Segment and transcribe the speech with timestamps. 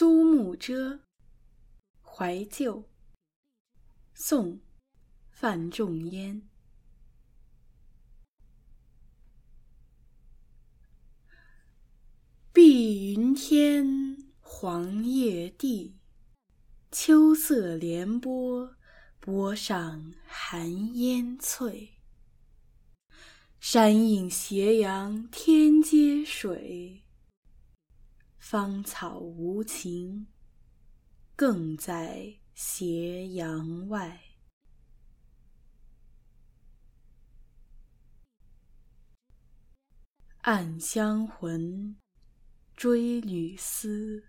[0.00, 1.00] 苏幕遮，
[2.00, 2.88] 怀旧。
[4.14, 4.60] 宋，
[5.28, 6.48] 范仲淹。
[12.52, 15.96] 碧云天，黄叶地，
[16.92, 18.76] 秋色连波，
[19.18, 21.94] 波上寒烟翠。
[23.58, 27.02] 山映斜阳天接水，
[28.50, 30.26] 芳草无情，
[31.36, 34.22] 更在斜阳外。
[40.40, 41.94] 暗香魂，
[42.74, 44.24] 追旅思。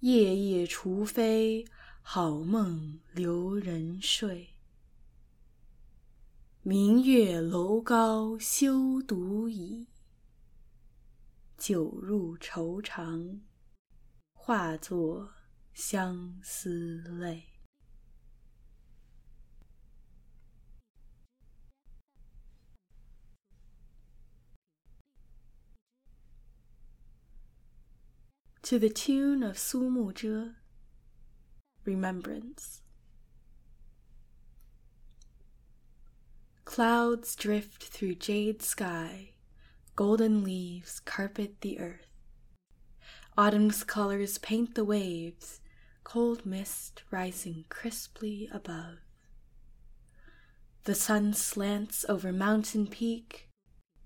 [0.00, 1.64] 夜夜除非，
[2.02, 4.48] 好梦留人睡。
[6.64, 9.86] 明月楼高休独倚，
[11.57, 13.41] 酒入愁肠，
[14.33, 15.33] 化作
[15.73, 17.49] 相思泪。
[28.63, 30.55] To the tune of Su Mu Zhe,
[31.85, 32.81] Remembrance.
[36.63, 39.33] Clouds drift through jade sky,
[39.98, 42.06] golden leaves carpet the earth.
[43.36, 45.60] Autumn's colors paint the waves,
[46.04, 48.98] cold mist rising crisply above.
[50.84, 53.48] The sun slants over mountain peak,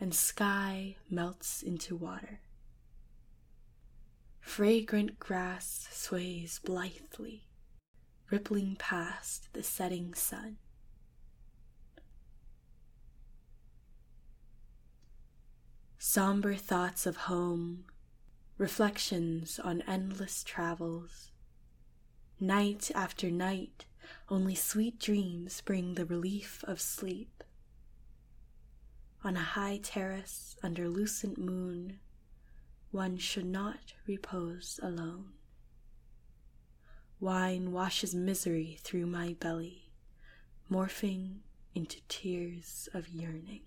[0.00, 2.40] and sky melts into water.
[4.40, 7.46] Fragrant grass sways blithely,
[8.28, 10.56] rippling past the setting sun.
[16.16, 17.84] Somber thoughts of home,
[18.56, 21.30] reflections on endless travels.
[22.40, 23.84] Night after night,
[24.30, 27.44] only sweet dreams bring the relief of sleep.
[29.24, 31.98] On a high terrace under lucent moon,
[32.90, 35.34] one should not repose alone.
[37.20, 39.90] Wine washes misery through my belly,
[40.72, 41.40] morphing
[41.74, 43.64] into tears of yearning.